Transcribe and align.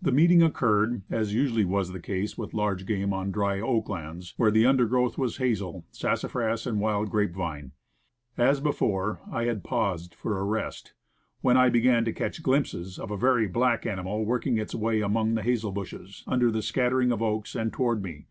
The 0.00 0.10
meeting 0.10 0.42
occurred, 0.42 1.02
as 1.10 1.34
usually 1.34 1.66
was 1.66 1.92
the 1.92 2.00
case 2.00 2.38
with 2.38 2.54
large 2.54 2.86
game, 2.86 3.12
on 3.12 3.30
dry, 3.30 3.60
oak 3.60 3.90
lands, 3.90 4.32
where 4.38 4.50
the 4.50 4.64
under 4.64 4.86
growth 4.86 5.18
was 5.18 5.36
hazel, 5.36 5.84
sassafras, 5.92 6.66
and 6.66 6.80
wild 6.80 7.10
grapevine. 7.10 7.72
As 8.38 8.58
before, 8.58 9.20
I 9.30 9.44
had 9.44 9.62
paused 9.62 10.14
for 10.14 10.38
a 10.38 10.44
rest, 10.44 10.94
when 11.42 11.58
I 11.58 11.68
began 11.68 12.06
to 12.06 12.12
catch 12.14 12.42
glimpses 12.42 12.98
of 12.98 13.10
a 13.10 13.18
very 13.18 13.46
black 13.48 13.84
animal 13.84 14.24
working 14.24 14.56
its 14.56 14.74
way 14.74 15.02
among 15.02 15.34
the 15.34 15.42
hazel 15.42 15.72
bushes, 15.72 16.24
under 16.26 16.50
the 16.50 16.62
scattering 16.62 17.12
oaks, 17.12 17.54
and 17.54 17.70
toward 17.70 18.02
me. 18.02 18.28